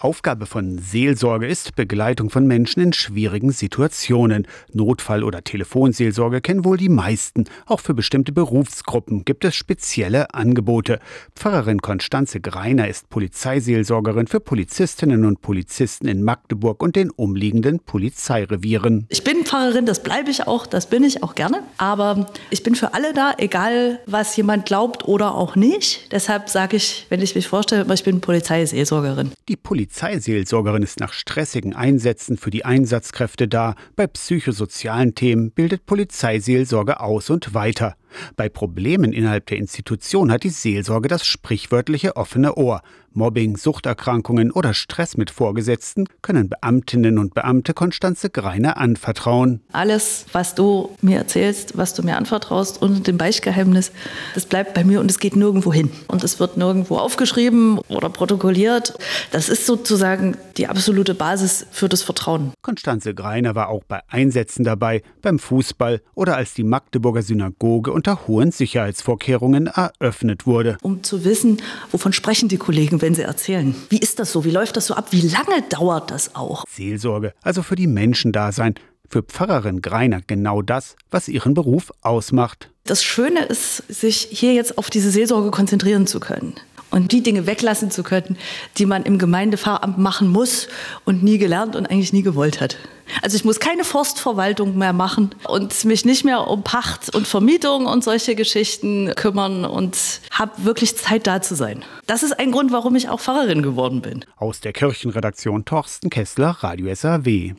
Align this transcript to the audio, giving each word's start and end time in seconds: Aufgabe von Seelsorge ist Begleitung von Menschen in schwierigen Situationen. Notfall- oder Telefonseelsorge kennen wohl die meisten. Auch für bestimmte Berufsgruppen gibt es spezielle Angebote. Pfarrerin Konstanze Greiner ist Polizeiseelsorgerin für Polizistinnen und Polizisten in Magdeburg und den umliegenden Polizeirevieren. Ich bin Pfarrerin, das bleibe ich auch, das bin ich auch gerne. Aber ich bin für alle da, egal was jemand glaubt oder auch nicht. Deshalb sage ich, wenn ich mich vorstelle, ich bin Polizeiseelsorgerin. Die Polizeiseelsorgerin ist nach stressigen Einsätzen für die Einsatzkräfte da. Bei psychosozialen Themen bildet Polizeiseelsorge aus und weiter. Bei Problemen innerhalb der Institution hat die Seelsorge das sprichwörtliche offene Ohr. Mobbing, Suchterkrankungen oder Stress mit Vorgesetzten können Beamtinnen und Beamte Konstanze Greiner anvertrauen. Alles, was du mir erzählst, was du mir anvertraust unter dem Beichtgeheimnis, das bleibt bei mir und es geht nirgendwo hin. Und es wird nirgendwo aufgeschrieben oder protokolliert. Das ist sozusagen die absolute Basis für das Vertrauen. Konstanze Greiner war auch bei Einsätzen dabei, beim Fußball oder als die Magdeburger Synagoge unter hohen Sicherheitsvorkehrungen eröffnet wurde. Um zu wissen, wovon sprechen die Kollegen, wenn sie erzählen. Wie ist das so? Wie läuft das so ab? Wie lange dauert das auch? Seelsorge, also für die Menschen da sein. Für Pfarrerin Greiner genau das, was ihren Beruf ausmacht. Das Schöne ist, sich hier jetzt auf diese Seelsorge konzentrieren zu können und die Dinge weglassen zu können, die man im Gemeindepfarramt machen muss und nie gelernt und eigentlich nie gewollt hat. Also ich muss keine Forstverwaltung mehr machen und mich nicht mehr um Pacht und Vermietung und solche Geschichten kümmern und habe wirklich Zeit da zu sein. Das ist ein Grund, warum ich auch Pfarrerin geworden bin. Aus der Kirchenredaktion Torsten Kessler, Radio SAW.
Aufgabe 0.00 0.46
von 0.46 0.78
Seelsorge 0.78 1.48
ist 1.48 1.74
Begleitung 1.74 2.30
von 2.30 2.46
Menschen 2.46 2.80
in 2.80 2.92
schwierigen 2.92 3.50
Situationen. 3.50 4.46
Notfall- 4.72 5.24
oder 5.24 5.42
Telefonseelsorge 5.42 6.40
kennen 6.40 6.64
wohl 6.64 6.76
die 6.76 6.88
meisten. 6.88 7.46
Auch 7.66 7.80
für 7.80 7.94
bestimmte 7.94 8.30
Berufsgruppen 8.30 9.24
gibt 9.24 9.44
es 9.44 9.56
spezielle 9.56 10.32
Angebote. 10.34 11.00
Pfarrerin 11.34 11.82
Konstanze 11.82 12.40
Greiner 12.40 12.86
ist 12.86 13.10
Polizeiseelsorgerin 13.10 14.28
für 14.28 14.38
Polizistinnen 14.38 15.24
und 15.24 15.42
Polizisten 15.42 16.06
in 16.06 16.22
Magdeburg 16.22 16.80
und 16.80 16.94
den 16.94 17.10
umliegenden 17.10 17.80
Polizeirevieren. 17.80 19.06
Ich 19.08 19.24
bin 19.24 19.44
Pfarrerin, 19.48 19.86
das 19.86 20.02
bleibe 20.02 20.30
ich 20.30 20.46
auch, 20.46 20.66
das 20.66 20.90
bin 20.90 21.02
ich 21.02 21.22
auch 21.22 21.34
gerne. 21.34 21.62
Aber 21.78 22.30
ich 22.50 22.62
bin 22.62 22.74
für 22.74 22.92
alle 22.92 23.14
da, 23.14 23.32
egal 23.38 23.98
was 24.04 24.36
jemand 24.36 24.66
glaubt 24.66 25.08
oder 25.08 25.34
auch 25.34 25.56
nicht. 25.56 26.12
Deshalb 26.12 26.50
sage 26.50 26.76
ich, 26.76 27.06
wenn 27.08 27.22
ich 27.22 27.34
mich 27.34 27.48
vorstelle, 27.48 27.86
ich 27.94 28.04
bin 28.04 28.20
Polizeiseelsorgerin. 28.20 29.32
Die 29.48 29.56
Polizeiseelsorgerin 29.56 30.82
ist 30.82 31.00
nach 31.00 31.14
stressigen 31.14 31.74
Einsätzen 31.74 32.36
für 32.36 32.50
die 32.50 32.66
Einsatzkräfte 32.66 33.48
da. 33.48 33.74
Bei 33.96 34.06
psychosozialen 34.06 35.14
Themen 35.14 35.50
bildet 35.50 35.86
Polizeiseelsorge 35.86 37.00
aus 37.00 37.30
und 37.30 37.54
weiter. 37.54 37.96
Bei 38.36 38.48
Problemen 38.48 39.12
innerhalb 39.12 39.46
der 39.46 39.58
Institution 39.58 40.30
hat 40.30 40.44
die 40.44 40.50
Seelsorge 40.50 41.08
das 41.08 41.26
sprichwörtliche 41.26 42.16
offene 42.16 42.54
Ohr. 42.56 42.82
Mobbing, 43.18 43.56
Suchterkrankungen 43.56 44.52
oder 44.52 44.74
Stress 44.74 45.16
mit 45.16 45.30
Vorgesetzten 45.30 46.06
können 46.22 46.48
Beamtinnen 46.48 47.18
und 47.18 47.34
Beamte 47.34 47.74
Konstanze 47.74 48.30
Greiner 48.30 48.76
anvertrauen. 48.76 49.60
Alles, 49.72 50.26
was 50.32 50.54
du 50.54 50.94
mir 51.00 51.18
erzählst, 51.18 51.76
was 51.76 51.94
du 51.94 52.02
mir 52.02 52.16
anvertraust 52.16 52.80
unter 52.80 53.00
dem 53.00 53.18
Beichtgeheimnis, 53.18 53.90
das 54.34 54.46
bleibt 54.46 54.74
bei 54.74 54.84
mir 54.84 55.00
und 55.00 55.10
es 55.10 55.18
geht 55.18 55.34
nirgendwo 55.34 55.72
hin. 55.72 55.90
Und 56.06 56.22
es 56.22 56.38
wird 56.38 56.56
nirgendwo 56.56 56.96
aufgeschrieben 56.96 57.78
oder 57.88 58.08
protokolliert. 58.08 58.94
Das 59.32 59.48
ist 59.48 59.66
sozusagen 59.66 60.36
die 60.56 60.68
absolute 60.68 61.14
Basis 61.14 61.66
für 61.70 61.88
das 61.88 62.02
Vertrauen. 62.02 62.52
Konstanze 62.62 63.14
Greiner 63.14 63.54
war 63.54 63.68
auch 63.68 63.82
bei 63.84 64.00
Einsätzen 64.08 64.64
dabei, 64.64 65.02
beim 65.22 65.38
Fußball 65.38 66.02
oder 66.14 66.36
als 66.36 66.54
die 66.54 66.64
Magdeburger 66.64 67.22
Synagoge 67.22 67.90
unter 67.98 68.28
hohen 68.28 68.52
Sicherheitsvorkehrungen 68.52 69.66
eröffnet 69.66 70.46
wurde. 70.46 70.78
Um 70.82 71.02
zu 71.02 71.24
wissen, 71.24 71.60
wovon 71.90 72.12
sprechen 72.12 72.48
die 72.48 72.56
Kollegen, 72.56 73.02
wenn 73.02 73.12
sie 73.16 73.22
erzählen. 73.22 73.74
Wie 73.88 73.98
ist 73.98 74.20
das 74.20 74.30
so? 74.30 74.44
Wie 74.44 74.52
läuft 74.52 74.76
das 74.76 74.86
so 74.86 74.94
ab? 74.94 75.08
Wie 75.10 75.22
lange 75.22 75.62
dauert 75.68 76.12
das 76.12 76.36
auch? 76.36 76.64
Seelsorge, 76.70 77.34
also 77.42 77.64
für 77.64 77.74
die 77.74 77.88
Menschen 77.88 78.30
da 78.30 78.52
sein. 78.52 78.76
Für 79.08 79.24
Pfarrerin 79.24 79.82
Greiner 79.82 80.20
genau 80.24 80.62
das, 80.62 80.94
was 81.10 81.26
ihren 81.26 81.54
Beruf 81.54 81.90
ausmacht. 82.00 82.70
Das 82.84 83.02
Schöne 83.02 83.46
ist, 83.46 83.82
sich 83.88 84.28
hier 84.30 84.54
jetzt 84.54 84.78
auf 84.78 84.90
diese 84.90 85.10
Seelsorge 85.10 85.50
konzentrieren 85.50 86.06
zu 86.06 86.20
können 86.20 86.54
und 86.90 87.10
die 87.10 87.22
Dinge 87.22 87.46
weglassen 87.46 87.90
zu 87.90 88.04
können, 88.04 88.36
die 88.76 88.86
man 88.86 89.02
im 89.02 89.18
Gemeindepfarramt 89.18 89.98
machen 89.98 90.28
muss 90.28 90.68
und 91.04 91.24
nie 91.24 91.38
gelernt 91.38 91.74
und 91.74 91.86
eigentlich 91.86 92.12
nie 92.12 92.22
gewollt 92.22 92.60
hat. 92.60 92.76
Also 93.22 93.36
ich 93.36 93.44
muss 93.44 93.60
keine 93.60 93.84
Forstverwaltung 93.84 94.76
mehr 94.76 94.92
machen 94.92 95.34
und 95.46 95.84
mich 95.84 96.04
nicht 96.04 96.24
mehr 96.24 96.46
um 96.48 96.62
Pacht 96.62 97.14
und 97.14 97.26
Vermietung 97.26 97.86
und 97.86 98.04
solche 98.04 98.34
Geschichten 98.34 99.12
kümmern 99.16 99.64
und 99.64 99.96
habe 100.30 100.52
wirklich 100.58 100.96
Zeit 100.96 101.26
da 101.26 101.40
zu 101.42 101.54
sein. 101.54 101.84
Das 102.06 102.22
ist 102.22 102.38
ein 102.38 102.52
Grund, 102.52 102.72
warum 102.72 102.96
ich 102.96 103.08
auch 103.08 103.20
Pfarrerin 103.20 103.62
geworden 103.62 104.02
bin. 104.02 104.24
Aus 104.36 104.60
der 104.60 104.72
Kirchenredaktion 104.72 105.64
Torsten 105.64 106.10
Kessler, 106.10 106.56
Radio 106.60 106.94
SAW. 106.94 107.54